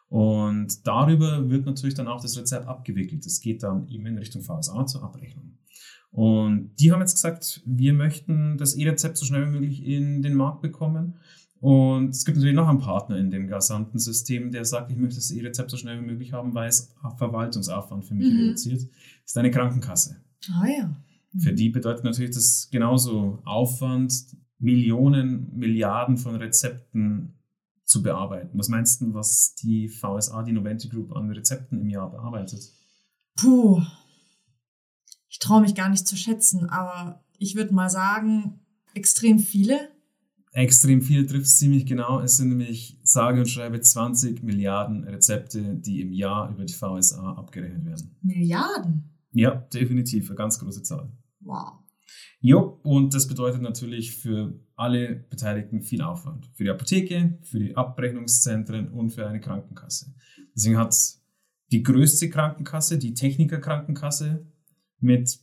Und 0.10 0.86
darüber 0.86 1.50
wird 1.50 1.66
natürlich 1.66 1.96
dann 1.96 2.08
auch 2.08 2.22
das 2.22 2.38
Rezept 2.38 2.68
abgewickelt. 2.68 3.26
Das 3.26 3.40
geht 3.40 3.64
dann 3.64 3.88
eben 3.88 4.06
in 4.06 4.18
Richtung 4.18 4.42
VSA 4.42 4.86
zur 4.86 5.04
Abrechnung. 5.04 5.58
Und 6.12 6.76
die 6.80 6.92
haben 6.92 7.00
jetzt 7.00 7.16
gesagt, 7.16 7.64
wir 7.66 7.94
möchten 7.94 8.58
das 8.60 8.76
E-Rezept 8.76 9.18
so 9.18 9.26
schnell 9.26 9.48
wie 9.48 9.52
möglich 9.52 9.84
in 9.84 10.22
den 10.22 10.36
Markt 10.36 10.62
bekommen. 10.62 11.16
Und 11.64 12.10
es 12.10 12.26
gibt 12.26 12.36
natürlich 12.36 12.58
noch 12.58 12.68
einen 12.68 12.80
Partner 12.80 13.16
in 13.16 13.32
dem 13.32 13.48
gesamten 13.48 13.98
System, 13.98 14.52
der 14.52 14.66
sagt, 14.66 14.92
ich 14.92 14.98
möchte 14.98 15.16
das 15.16 15.32
E-Rezept 15.32 15.72
so 15.72 15.78
schnell 15.78 15.98
wie 16.02 16.06
möglich 16.06 16.34
haben, 16.34 16.54
weil 16.54 16.68
es 16.68 16.94
Verwaltungsaufwand 17.16 18.04
für 18.04 18.16
mich 18.16 18.34
mhm. 18.34 18.40
reduziert. 18.40 18.82
Das 18.82 18.92
ist 19.28 19.38
eine 19.38 19.50
Krankenkasse. 19.50 20.18
Ah 20.52 20.68
ja. 20.68 20.94
Mhm. 21.32 21.40
Für 21.40 21.54
die 21.54 21.70
bedeutet 21.70 22.04
natürlich 22.04 22.36
das 22.36 22.68
genauso 22.70 23.40
Aufwand, 23.46 24.14
Millionen, 24.60 25.58
Milliarden 25.58 26.18
von 26.18 26.36
Rezepten 26.36 27.32
zu 27.86 28.04
bearbeiten. 28.04 28.60
Was 28.60 28.68
meinst 28.68 29.00
du, 29.00 29.14
was 29.14 29.56
die 29.56 29.88
VSA, 29.88 30.44
die 30.44 30.52
Noventi 30.52 30.90
Group, 30.90 31.16
an 31.16 31.32
Rezepten 31.32 31.80
im 31.80 31.88
Jahr 31.88 32.12
bearbeitet? 32.12 32.74
Puh. 33.38 33.82
Ich 35.30 35.40
traue 35.40 35.62
mich 35.62 35.76
gar 35.76 35.88
nicht 35.88 36.10
zu 36.10 36.18
schätzen, 36.18 36.70
aber 36.70 37.24
ich 37.38 37.56
würde 37.56 37.74
mal 37.74 37.90
sagen, 37.90 38.60
extrem 38.94 39.40
viele 39.40 39.93
extrem 40.54 41.02
viel 41.02 41.26
trifft 41.26 41.48
es 41.48 41.58
ziemlich 41.58 41.86
genau. 41.86 42.22
Es 42.22 42.38
sind 42.38 42.50
nämlich 42.50 43.00
sage 43.04 43.40
und 43.40 43.48
schreibe 43.48 43.82
20 43.82 44.44
Milliarden 44.44 45.04
Rezepte, 45.04 45.76
die 45.76 46.02
im 46.02 46.14
Jahr 46.14 46.50
über 46.50 46.64
die 46.64 46.74
VSA 46.74 47.34
abgerechnet 47.34 47.86
werden. 47.86 48.16
Milliarden? 48.22 49.10
Ja, 49.32 49.56
definitiv. 49.74 50.30
Eine 50.30 50.38
ganz 50.38 50.60
große 50.60 50.84
Zahl. 50.84 51.12
Wow. 51.42 51.74
Jo, 52.40 52.80
und 52.84 53.14
das 53.14 53.28
bedeutet 53.28 53.62
natürlich 53.62 54.16
für 54.16 54.60
alle 54.76 55.26
Beteiligten 55.30 55.82
viel 55.82 56.02
Aufwand. 56.02 56.50
Für 56.54 56.66
die 56.66 56.70
Apotheke, 56.70 57.40
für 57.42 57.60
die 57.60 57.76
Abrechnungszentren 57.76 58.90
und 58.90 59.12
für 59.12 59.28
eine 59.28 59.40
Krankenkasse. 59.40 60.14
Deswegen 60.56 60.78
hat 60.78 60.96
die 61.72 61.84
größte 61.84 62.30
Krankenkasse, 62.30 62.98
die 63.00 63.14
Technikerkrankenkasse, 63.14 64.46
mit 65.00 65.40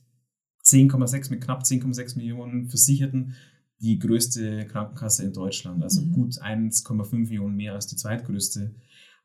10,6, 0.65 1.31
mit 1.31 1.43
knapp 1.43 1.63
10,6 1.63 2.17
Millionen 2.17 2.69
Versicherten 2.69 3.35
die 3.81 3.99
größte 3.99 4.67
Krankenkasse 4.67 5.25
in 5.25 5.33
Deutschland, 5.33 5.83
also 5.83 6.03
mhm. 6.03 6.13
gut 6.13 6.33
1,5 6.35 7.15
Millionen 7.17 7.57
mehr 7.57 7.75
als 7.75 7.87
die 7.87 7.97
zweitgrößte. 7.97 8.75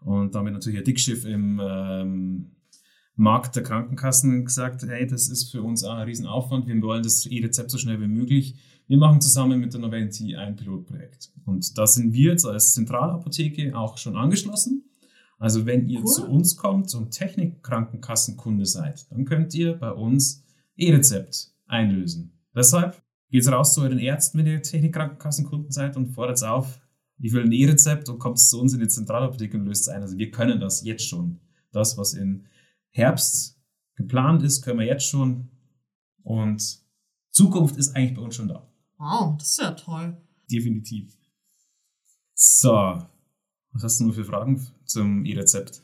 Und 0.01 0.35
damit 0.35 0.53
natürlich 0.53 0.79
ein 0.79 0.85
Dickschiff 0.85 1.25
im 1.25 1.59
ähm, 1.63 2.51
Markt 3.15 3.55
der 3.55 3.63
Krankenkassen 3.63 4.45
gesagt, 4.45 4.83
hey, 4.83 5.07
das 5.07 5.29
ist 5.29 5.51
für 5.51 5.63
uns 5.63 5.83
auch 5.83 5.95
ein 5.95 6.05
Riesenaufwand, 6.05 6.67
wir 6.67 6.81
wollen 6.81 7.03
das 7.03 7.25
E-Rezept 7.25 7.71
so 7.71 7.77
schnell 7.77 7.99
wie 8.01 8.07
möglich. 8.07 8.55
Wir 8.87 8.97
machen 8.97 9.19
zusammen 9.19 9.59
mit 9.59 9.73
der 9.73 9.81
Noventi 9.81 10.35
ein 10.35 10.55
Pilotprojekt. 10.55 11.31
Und 11.45 11.77
da 11.77 11.87
sind 11.87 12.13
wir 12.13 12.31
jetzt 12.31 12.45
als 12.45 12.73
Zentralapotheke 12.73 13.75
auch 13.75 13.97
schon 13.97 14.15
angeschlossen. 14.15 14.83
Also 15.39 15.65
wenn 15.65 15.87
ihr 15.89 15.99
cool. 15.99 16.05
zu 16.05 16.27
uns 16.27 16.55
kommt 16.55 16.93
und 16.93 17.11
Technikkrankenkassenkunde 17.11 18.65
seid, 18.65 19.11
dann 19.11 19.25
könnt 19.25 19.53
ihr 19.55 19.73
bei 19.73 19.91
uns 19.91 20.43
E-Rezept 20.77 21.51
einlösen. 21.67 22.31
Deshalb 22.55 23.01
geht 23.35 23.47
raus 23.49 23.73
zu 23.73 23.81
euren 23.81 23.99
Ärzten, 23.99 24.37
wenn 24.37 24.47
ihr 24.47 24.61
Technikkrankenkassenkunden 24.61 25.69
seid 25.69 25.97
und 25.97 26.13
fordert 26.13 26.41
auf, 26.43 26.79
ich 27.19 27.33
will 27.33 27.43
ein 27.43 27.51
E-Rezept 27.51 28.07
und 28.07 28.17
kommt 28.17 28.39
zu 28.39 28.61
uns 28.61 28.73
in 28.73 28.79
die 28.79 28.87
Zentralapotheke 28.87 29.57
und 29.57 29.65
löst 29.65 29.83
es 29.83 29.87
ein. 29.89 30.01
Also 30.01 30.17
wir 30.17 30.31
können 30.31 30.59
das 30.61 30.83
jetzt 30.83 31.05
schon. 31.05 31.41
Das, 31.73 31.97
was 31.97 32.13
in 32.13 32.47
Herbst 32.91 33.59
geplant 33.95 34.41
ist, 34.41 34.61
können 34.61 34.79
wir 34.79 34.85
jetzt 34.85 35.05
schon. 35.05 35.49
Und 36.23 36.79
Zukunft 37.31 37.75
ist 37.75 37.93
eigentlich 37.93 38.15
bei 38.15 38.21
uns 38.21 38.35
schon 38.35 38.47
da. 38.47 38.69
Wow, 38.97 39.37
das 39.37 39.49
ist 39.49 39.59
ja 39.59 39.71
toll. 39.71 40.15
Definitiv. 40.49 41.17
So, 42.35 42.71
was 42.71 43.83
hast 43.83 43.99
du 43.99 44.05
nur 44.05 44.13
für 44.13 44.23
Fragen 44.23 44.65
zum 44.85 45.25
E-Rezept? 45.25 45.81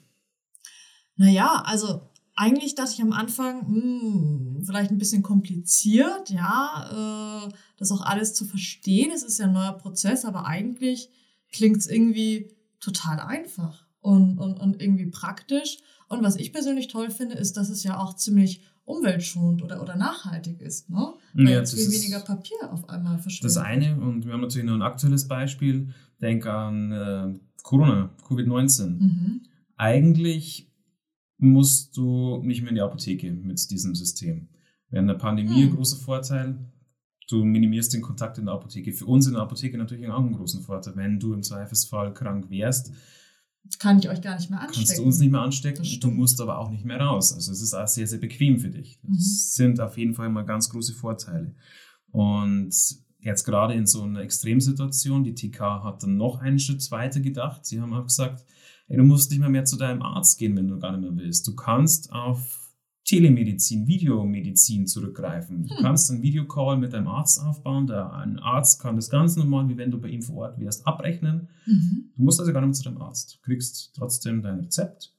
Naja, 1.18 1.64
also 1.66 2.11
eigentlich 2.42 2.74
dachte 2.74 2.94
ich 2.96 3.02
am 3.04 3.14
Anfang, 3.14 3.68
hm, 3.68 4.64
vielleicht 4.66 4.90
ein 4.90 4.98
bisschen 4.98 5.22
kompliziert, 5.22 6.32
ja, 6.32 7.46
äh, 7.46 7.54
das 7.78 7.92
auch 7.92 8.02
alles 8.02 8.34
zu 8.34 8.46
verstehen. 8.46 9.12
Es 9.14 9.22
ist 9.22 9.38
ja 9.38 9.46
ein 9.46 9.54
neuer 9.54 9.78
Prozess, 9.78 10.26
aber 10.26 10.48
eigentlich 10.48 11.10
klingt 11.52 11.78
es 11.78 11.88
irgendwie 11.88 12.52
total 12.80 13.20
einfach 13.20 13.86
und, 14.00 14.40
und, 14.40 14.60
und 14.60 14.82
irgendwie 14.82 15.06
praktisch. 15.06 15.78
Und 16.10 16.24
was 16.24 16.36
ich 16.36 16.52
persönlich 16.52 16.88
toll 16.88 17.12
finde, 17.12 17.36
ist, 17.36 17.58
dass 17.58 17.70
es 17.70 17.84
ja 17.84 18.00
auch 18.00 18.16
ziemlich 18.16 18.64
umweltschonend 18.86 19.62
oder, 19.62 19.80
oder 19.80 19.96
nachhaltig 19.96 20.62
ist, 20.62 20.90
ne? 20.90 21.14
Weil 21.36 21.46
ja, 21.46 21.60
jetzt 21.60 21.76
viel 21.76 21.92
weniger 21.92 22.22
Papier 22.22 22.58
auf 22.72 22.90
einmal 22.90 23.20
verschwindet. 23.20 23.56
Das 23.56 23.64
eine, 23.64 23.96
und 24.02 24.26
wir 24.26 24.34
haben 24.34 24.42
natürlich 24.42 24.66
noch 24.66 24.74
ein 24.74 24.82
aktuelles 24.82 25.28
Beispiel, 25.28 25.94
denk 26.20 26.48
an 26.48 26.92
äh, 26.92 27.40
Corona, 27.62 28.10
Covid-19. 28.28 28.88
Mhm. 28.88 29.42
Eigentlich 29.78 30.71
musst 31.42 31.98
du 31.98 32.42
nicht 32.44 32.62
mehr 32.62 32.70
in 32.70 32.76
die 32.76 32.82
Apotheke 32.82 33.34
mit 33.34 33.70
diesem 33.72 33.96
System. 33.96 34.48
Während 34.90 35.10
der 35.10 35.16
Pandemie 35.16 35.64
hm. 35.64 35.70
ein 35.70 35.76
großer 35.76 35.98
Vorteil. 35.98 36.56
Du 37.28 37.44
minimierst 37.44 37.94
den 37.94 38.02
Kontakt 38.02 38.38
in 38.38 38.46
der 38.46 38.54
Apotheke. 38.54 38.94
Für 38.94 39.06
uns 39.06 39.26
in 39.26 39.34
der 39.34 39.42
Apotheke 39.42 39.78
natürlich 39.78 40.08
auch 40.10 40.20
einen 40.20 40.34
großen 40.34 40.62
Vorteil. 40.62 40.96
Wenn 40.96 41.20
du 41.20 41.34
im 41.34 41.44
Zweifelsfall 41.44 42.14
krank 42.14 42.50
wärst, 42.50 42.92
kann 43.80 44.00
ich 44.00 44.10
euch 44.10 44.22
gar 44.22 44.36
nicht 44.36 44.50
mehr 44.50 44.60
anstecken. 44.60 44.86
Kannst 44.86 45.00
du 45.00 45.04
uns 45.04 45.20
nicht 45.20 45.32
mehr 45.32 45.42
anstecken. 45.42 45.86
Du 46.00 46.12
musst 46.12 46.42
aber 46.42 46.60
auch 46.60 46.70
nicht 46.70 46.86
mehr 46.86 47.00
raus. 47.00 47.34
Also 47.34 47.52
es 47.52 47.62
ist 47.62 47.74
auch 47.74 47.88
sehr, 47.88 48.08
sehr 48.08 48.20
bequem 48.20 48.60
für 48.60 48.70
dich. 48.70 49.00
Das 49.02 49.10
mhm. 49.10 49.18
sind 49.20 49.80
auf 49.80 49.98
jeden 49.98 50.14
Fall 50.14 50.30
mal 50.30 50.46
ganz 50.46 50.70
große 50.70 50.94
Vorteile. 50.94 51.56
Und 52.12 52.76
jetzt 53.20 53.46
gerade 53.46 53.74
in 53.74 53.88
so 53.88 54.04
einer 54.04 54.22
Extremsituation, 54.22 55.24
die 55.24 55.36
TK 55.36 55.84
hat 55.84 56.04
dann 56.04 56.18
noch 56.18 56.40
einen 56.40 56.60
Schritt 56.60 56.90
weiter 56.92 57.20
gedacht. 57.20 57.66
Sie 57.66 57.80
haben 57.80 57.94
auch 57.94 58.04
gesagt, 58.04 58.46
Ey, 58.92 58.98
du 58.98 59.04
musst 59.06 59.32
nicht 59.32 59.40
mehr, 59.40 59.50
mehr 59.50 59.64
zu 59.64 59.78
deinem 59.78 60.02
Arzt 60.02 60.38
gehen, 60.38 60.58
wenn 60.58 60.68
du 60.68 60.78
gar 60.78 60.92
nicht 60.92 61.10
mehr 61.10 61.24
willst. 61.24 61.48
Du 61.48 61.56
kannst 61.56 62.12
auf 62.12 62.74
Telemedizin, 63.06 63.88
Videomedizin 63.88 64.86
zurückgreifen. 64.86 65.64
Du 65.66 65.76
hm. 65.76 65.82
kannst 65.82 66.12
einen 66.12 66.22
Videocall 66.22 66.78
mit 66.78 66.92
deinem 66.92 67.08
Arzt 67.08 67.42
aufbauen. 67.42 67.88
Der, 67.88 68.12
ein 68.12 68.38
Arzt 68.40 68.82
kann 68.82 68.98
das 68.98 69.10
ganz 69.10 69.38
normal, 69.38 69.70
wie 69.70 69.78
wenn 69.78 69.92
du 69.92 70.02
bei 70.02 70.10
ihm 70.10 70.22
vor 70.22 70.44
Ort 70.44 70.60
wärst, 70.60 70.86
abrechnen. 70.86 71.48
Mhm. 71.66 72.12
Du 72.18 72.24
musst 72.24 72.42
also 72.42 72.52
gar 72.52 72.60
nicht 72.60 72.68
mehr 72.68 72.74
zu 72.74 72.84
deinem 72.84 73.02
Arzt. 73.02 73.36
Du 73.36 73.42
kriegst 73.46 73.94
trotzdem 73.96 74.42
dein 74.42 74.60
Rezept. 74.60 75.16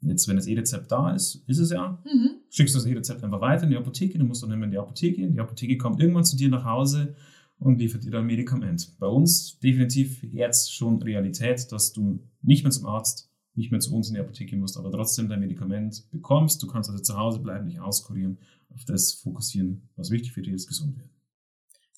Jetzt, 0.00 0.28
wenn 0.28 0.36
das 0.36 0.46
E-Rezept 0.46 0.92
da 0.92 1.12
ist, 1.12 1.42
ist 1.48 1.58
es 1.58 1.70
ja. 1.70 2.00
Mhm. 2.04 2.36
Schickst 2.50 2.76
du 2.76 2.78
das 2.78 2.86
E-Rezept 2.86 3.24
einfach 3.24 3.40
weiter 3.40 3.64
in 3.64 3.70
die 3.70 3.76
Apotheke. 3.76 4.16
Du 4.16 4.24
musst 4.24 4.44
dann 4.44 4.52
immer 4.52 4.66
in 4.66 4.70
die 4.70 4.78
Apotheke. 4.78 5.28
Die 5.28 5.40
Apotheke 5.40 5.76
kommt 5.76 6.00
irgendwann 6.00 6.24
zu 6.24 6.36
dir 6.36 6.48
nach 6.48 6.64
Hause 6.64 7.16
und 7.58 7.78
liefert 7.78 8.04
dir 8.04 8.14
ein 8.14 8.26
Medikament. 8.26 8.96
Bei 8.98 9.06
uns 9.06 9.58
definitiv 9.58 10.22
jetzt 10.22 10.74
schon 10.74 11.02
Realität, 11.02 11.70
dass 11.72 11.92
du 11.92 12.20
nicht 12.42 12.62
mehr 12.62 12.70
zum 12.70 12.86
Arzt, 12.86 13.30
nicht 13.54 13.70
mehr 13.72 13.80
zu 13.80 13.94
uns 13.94 14.08
in 14.08 14.14
die 14.14 14.20
Apotheke 14.20 14.56
musst, 14.56 14.76
aber 14.76 14.90
trotzdem 14.90 15.28
dein 15.28 15.40
Medikament 15.40 16.08
bekommst. 16.10 16.62
Du 16.62 16.66
kannst 16.66 16.90
also 16.90 17.02
zu 17.02 17.16
Hause 17.16 17.40
bleiben, 17.40 17.66
dich 17.66 17.80
auskurieren, 17.80 18.38
auf 18.68 18.84
das 18.84 19.14
fokussieren, 19.14 19.88
was 19.96 20.10
wichtig 20.10 20.32
für 20.32 20.42
dich 20.42 20.54
ist, 20.54 20.68
gesund 20.68 20.96
werden. 20.96 21.10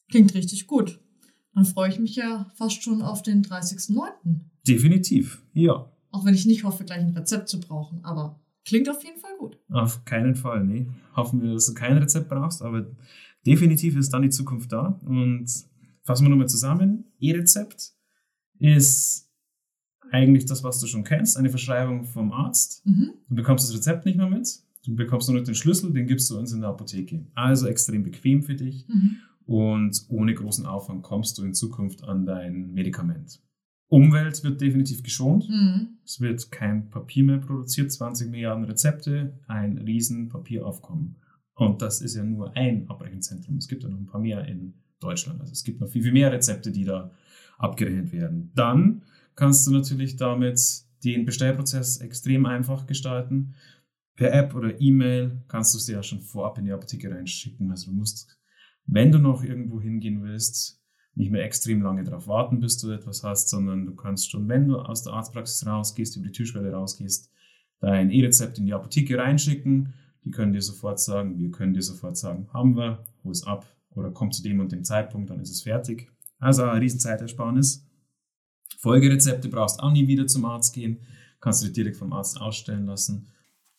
Klingt 0.08 0.34
richtig 0.34 0.66
gut. 0.66 1.00
Dann 1.54 1.64
freue 1.64 1.90
ich 1.90 1.98
mich 1.98 2.16
ja 2.16 2.50
fast 2.54 2.82
schon 2.82 3.02
auf 3.02 3.22
den 3.22 3.42
30.09. 3.42 4.40
Definitiv, 4.66 5.42
ja. 5.52 5.90
Auch 6.10 6.24
wenn 6.24 6.34
ich 6.34 6.46
nicht 6.46 6.64
hoffe, 6.64 6.84
gleich 6.84 7.00
ein 7.00 7.16
Rezept 7.16 7.48
zu 7.48 7.60
brauchen, 7.60 8.04
aber 8.04 8.40
klingt 8.64 8.88
auf 8.88 9.04
jeden 9.04 9.18
Fall 9.18 9.36
gut. 9.38 9.58
Auf 9.68 10.04
keinen 10.04 10.34
Fall, 10.34 10.64
nee. 10.64 10.86
Hoffen 11.14 11.42
wir, 11.42 11.52
dass 11.52 11.66
du 11.66 11.74
kein 11.74 11.98
Rezept 11.98 12.28
brauchst, 12.28 12.62
aber 12.62 12.86
definitiv 13.46 13.96
ist 13.96 14.10
dann 14.10 14.22
die 14.22 14.30
Zukunft 14.30 14.72
da. 14.72 15.00
Und 15.04 15.48
fassen 16.02 16.24
wir 16.24 16.30
nochmal 16.30 16.48
zusammen. 16.48 17.04
E-Rezept 17.20 17.92
ist 18.58 19.28
eigentlich 20.10 20.46
das, 20.46 20.64
was 20.64 20.80
du 20.80 20.86
schon 20.86 21.04
kennst, 21.04 21.36
eine 21.36 21.50
Verschreibung 21.50 22.04
vom 22.04 22.32
Arzt. 22.32 22.84
Mhm. 22.86 23.12
Du 23.28 23.34
bekommst 23.34 23.68
das 23.68 23.76
Rezept 23.76 24.06
nicht 24.06 24.18
mehr 24.18 24.28
mit. 24.28 24.48
Du 24.84 24.94
bekommst 24.94 25.28
nur 25.28 25.38
noch 25.38 25.44
den 25.44 25.54
Schlüssel, 25.54 25.92
den 25.92 26.06
gibst 26.06 26.30
du 26.30 26.38
uns 26.38 26.52
in 26.52 26.60
der 26.60 26.70
Apotheke. 26.70 27.26
Also 27.34 27.66
extrem 27.66 28.02
bequem 28.02 28.42
für 28.42 28.54
dich 28.54 28.88
mhm. 28.88 29.16
und 29.44 30.04
ohne 30.08 30.34
großen 30.34 30.66
Aufwand 30.66 31.02
kommst 31.02 31.38
du 31.38 31.44
in 31.44 31.54
Zukunft 31.54 32.02
an 32.02 32.26
dein 32.26 32.72
Medikament. 32.72 33.40
Umwelt 33.88 34.42
wird 34.44 34.60
definitiv 34.60 35.02
geschont. 35.02 35.48
Mhm. 35.48 35.98
Es 36.04 36.20
wird 36.20 36.50
kein 36.50 36.90
Papier 36.90 37.24
mehr 37.24 37.38
produziert, 37.38 37.92
20 37.92 38.30
Milliarden 38.30 38.64
Rezepte, 38.64 39.38
ein 39.48 39.78
riesen 39.78 40.28
Papieraufkommen. 40.28 41.16
Und 41.60 41.82
das 41.82 42.00
ist 42.00 42.14
ja 42.16 42.24
nur 42.24 42.56
ein 42.56 42.88
Abrechenzentrum. 42.88 43.58
Es 43.58 43.68
gibt 43.68 43.82
ja 43.82 43.90
noch 43.90 43.98
ein 43.98 44.06
paar 44.06 44.22
mehr 44.22 44.46
in 44.46 44.72
Deutschland. 44.98 45.42
Also 45.42 45.52
es 45.52 45.62
gibt 45.62 45.78
noch 45.78 45.90
viel, 45.90 46.02
viel 46.02 46.12
mehr 46.12 46.32
Rezepte, 46.32 46.72
die 46.72 46.84
da 46.84 47.10
abgerechnet 47.58 48.12
werden. 48.12 48.50
Dann 48.54 49.02
kannst 49.36 49.66
du 49.66 49.70
natürlich 49.70 50.16
damit 50.16 50.58
den 51.04 51.26
Bestellprozess 51.26 51.98
extrem 51.98 52.46
einfach 52.46 52.86
gestalten. 52.86 53.56
Per 54.16 54.32
App 54.32 54.54
oder 54.54 54.80
E-Mail 54.80 55.42
kannst 55.48 55.74
du 55.74 55.78
sie 55.78 55.92
ja 55.92 56.02
schon 56.02 56.22
vorab 56.22 56.56
in 56.56 56.64
die 56.64 56.72
Apotheke 56.72 57.10
reinschicken. 57.10 57.70
Also 57.70 57.90
du 57.90 57.96
musst, 57.98 58.40
wenn 58.86 59.12
du 59.12 59.18
noch 59.18 59.44
irgendwo 59.44 59.82
hingehen 59.82 60.22
willst, 60.22 60.82
nicht 61.14 61.30
mehr 61.30 61.44
extrem 61.44 61.82
lange 61.82 62.04
darauf 62.04 62.26
warten, 62.26 62.60
bis 62.60 62.78
du 62.78 62.90
etwas 62.90 63.22
hast, 63.22 63.50
sondern 63.50 63.84
du 63.84 63.94
kannst 63.94 64.30
schon, 64.30 64.48
wenn 64.48 64.66
du 64.66 64.78
aus 64.78 65.02
der 65.02 65.12
Arztpraxis 65.12 65.66
rausgehst, 65.66 66.16
über 66.16 66.28
die 66.28 66.32
Türschwelle 66.32 66.72
rausgehst, 66.72 67.30
dein 67.80 68.10
E-Rezept 68.10 68.56
in 68.56 68.64
die 68.64 68.72
Apotheke 68.72 69.18
reinschicken 69.18 69.92
die 70.24 70.30
können 70.30 70.52
dir 70.52 70.62
sofort 70.62 71.00
sagen, 71.00 71.38
wir 71.38 71.50
können 71.50 71.74
dir 71.74 71.82
sofort 71.82 72.16
sagen, 72.16 72.48
haben 72.52 72.76
wir, 72.76 73.04
hol 73.24 73.32
es 73.32 73.46
ab 73.46 73.66
oder 73.90 74.10
kommt 74.10 74.34
zu 74.34 74.42
dem 74.42 74.60
und 74.60 74.72
dem 74.72 74.84
Zeitpunkt, 74.84 75.30
dann 75.30 75.40
ist 75.40 75.50
es 75.50 75.62
fertig. 75.62 76.10
Also 76.38 76.62
eine 76.62 76.80
riesen 76.80 77.00
Zeitersparnis. 77.00 77.86
Folgerezepte 78.78 79.48
brauchst 79.48 79.80
auch 79.80 79.92
nie 79.92 80.06
wieder 80.06 80.26
zum 80.26 80.44
Arzt 80.44 80.74
gehen, 80.74 80.98
kannst 81.40 81.62
du 81.62 81.66
dir 81.66 81.72
direkt 81.72 81.96
vom 81.96 82.12
Arzt 82.12 82.40
ausstellen 82.40 82.86
lassen. 82.86 83.28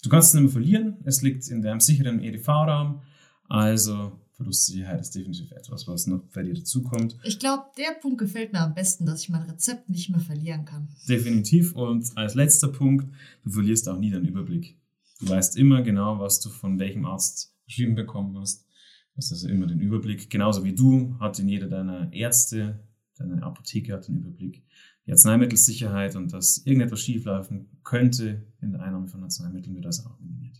Du 0.03 0.09
kannst 0.09 0.29
es 0.29 0.33
nicht 0.33 0.43
mehr 0.43 0.51
verlieren, 0.51 0.97
es 1.05 1.21
liegt 1.21 1.47
in 1.47 1.61
deinem 1.61 1.79
sicheren 1.79 2.21
EDV-Raum, 2.21 3.01
also 3.47 4.11
Verlustsicherheit 4.41 5.01
ist 5.01 5.13
definitiv 5.13 5.51
etwas, 5.51 5.87
was 5.87 6.07
noch 6.07 6.23
bei 6.33 6.41
dir 6.41 6.55
dazukommt. 6.55 7.15
Ich 7.23 7.37
glaube, 7.37 7.63
der 7.77 7.93
Punkt 8.01 8.17
gefällt 8.17 8.53
mir 8.53 8.61
am 8.61 8.73
besten, 8.73 9.05
dass 9.05 9.21
ich 9.21 9.29
mein 9.29 9.43
Rezept 9.43 9.89
nicht 9.89 10.09
mehr 10.09 10.19
verlieren 10.19 10.65
kann. 10.65 10.89
Definitiv. 11.07 11.75
Und 11.75 12.11
als 12.15 12.33
letzter 12.33 12.69
Punkt, 12.69 13.05
du 13.43 13.51
verlierst 13.51 13.87
auch 13.87 13.99
nie 13.99 14.09
deinen 14.09 14.25
Überblick. 14.25 14.77
Du 15.21 15.29
weißt 15.29 15.55
immer 15.57 15.83
genau, 15.83 16.19
was 16.19 16.39
du 16.39 16.49
von 16.49 16.79
welchem 16.79 17.05
Arzt 17.05 17.55
verschrieben 17.63 17.93
bekommen 17.93 18.37
hast. 18.39 18.65
Du 19.13 19.17
hast 19.17 19.31
also 19.31 19.47
immer 19.47 19.67
den 19.67 19.79
Überblick. 19.79 20.29
Genauso 20.29 20.63
wie 20.63 20.73
du 20.73 21.15
hat 21.19 21.37
in 21.37 21.47
jeder 21.47 21.67
deiner 21.67 22.11
Ärzte, 22.11 22.87
deine 23.17 23.43
Apotheke 23.43 23.93
hat 23.93 24.07
den 24.07 24.17
Überblick. 24.17 24.65
Die 25.05 25.11
Arzneimittelsicherheit 25.11 26.15
und 26.15 26.33
dass 26.33 26.65
irgendetwas 26.65 27.01
schieflaufen 27.01 27.69
könnte 27.83 28.51
in 28.61 28.71
der 28.71 28.81
Einnahme 28.81 29.07
von 29.07 29.23
Arzneimitteln 29.23 29.75
wird 29.75 29.85
also 29.85 30.09
auch 30.09 30.19
minimiert. 30.19 30.57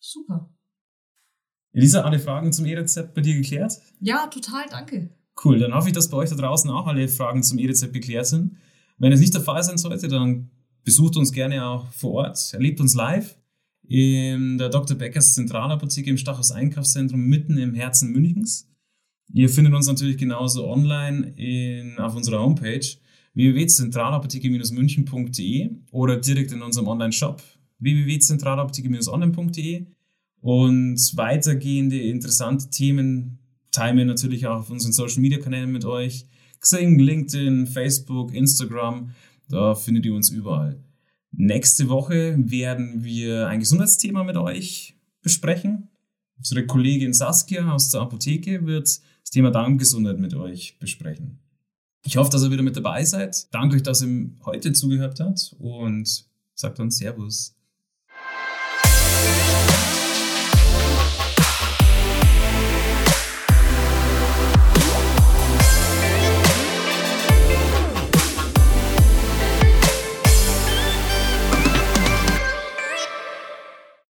Super. 0.00 0.50
Elisa, 1.72 2.00
alle 2.02 2.18
Fragen 2.18 2.52
zum 2.52 2.64
E-Rezept 2.64 3.14
bei 3.14 3.20
dir 3.20 3.34
geklärt? 3.34 3.74
Ja, 4.00 4.26
total, 4.28 4.64
danke. 4.70 5.10
Cool, 5.44 5.58
dann 5.58 5.74
hoffe 5.74 5.88
ich, 5.88 5.94
dass 5.94 6.08
bei 6.08 6.16
euch 6.16 6.30
da 6.30 6.36
draußen 6.36 6.70
auch 6.70 6.86
alle 6.86 7.08
Fragen 7.08 7.42
zum 7.42 7.58
E-Rezept 7.58 7.92
geklärt 7.92 8.26
sind. 8.26 8.56
Wenn 8.96 9.12
es 9.12 9.20
nicht 9.20 9.34
der 9.34 9.42
Fall 9.42 9.62
sein 9.62 9.76
sollte, 9.76 10.08
dann 10.08 10.50
besucht 10.82 11.16
uns 11.16 11.32
gerne 11.32 11.66
auch 11.66 11.90
vor 11.92 12.12
Ort, 12.12 12.54
erlebt 12.54 12.80
uns 12.80 12.94
live 12.94 13.37
in 13.88 14.58
der 14.58 14.68
Dr. 14.68 14.96
Beckers 14.96 15.34
Zentralapotheke 15.34 16.10
im 16.10 16.18
Stachus 16.18 16.50
Einkaufszentrum 16.50 17.22
mitten 17.22 17.56
im 17.56 17.72
Herzen 17.74 18.12
Münchens. 18.12 18.68
Ihr 19.32 19.48
findet 19.48 19.72
uns 19.74 19.86
natürlich 19.86 20.18
genauso 20.18 20.68
online 20.68 21.32
in, 21.36 21.98
auf 21.98 22.14
unserer 22.14 22.40
Homepage 22.40 22.86
www.zentralapotheke-münchen.de 23.34 25.70
oder 25.90 26.18
direkt 26.18 26.52
in 26.52 26.60
unserem 26.62 26.86
Online-Shop 26.88 27.42
www.zentralapotheke-online.de 27.78 29.86
und 30.40 31.16
weitergehende 31.16 32.00
interessante 32.00 32.70
Themen 32.70 33.38
teilen 33.70 33.96
wir 33.96 34.04
natürlich 34.04 34.46
auch 34.46 34.60
auf 34.60 34.70
unseren 34.70 34.92
Social 34.92 35.20
Media 35.20 35.38
Kanälen 35.38 35.72
mit 35.72 35.84
euch. 35.84 36.26
Xing, 36.60 36.96
LinkedIn, 36.98 37.66
Facebook, 37.66 38.32
Instagram, 38.34 39.10
da 39.48 39.74
findet 39.74 40.06
ihr 40.06 40.14
uns 40.14 40.30
überall. 40.30 40.80
Nächste 41.30 41.88
Woche 41.88 42.36
werden 42.38 43.04
wir 43.04 43.48
ein 43.48 43.60
Gesundheitsthema 43.60 44.24
mit 44.24 44.36
euch 44.36 44.96
besprechen. 45.22 45.88
Unsere 46.36 46.66
Kollegin 46.66 47.12
Saskia 47.12 47.72
aus 47.72 47.90
der 47.90 48.02
Apotheke 48.02 48.66
wird 48.66 48.86
das 48.86 49.30
Thema 49.30 49.50
Darmgesundheit 49.50 50.18
mit 50.18 50.34
euch 50.34 50.78
besprechen. 50.78 51.38
Ich 52.04 52.16
hoffe, 52.16 52.30
dass 52.30 52.42
ihr 52.42 52.50
wieder 52.50 52.62
mit 52.62 52.76
dabei 52.76 53.04
seid. 53.04 53.52
Danke 53.52 53.76
euch, 53.76 53.82
dass 53.82 54.02
ihr 54.02 54.30
heute 54.44 54.72
zugehört 54.72 55.20
habt 55.20 55.54
und 55.58 56.24
sagt 56.54 56.78
dann 56.78 56.90
Servus. 56.90 57.54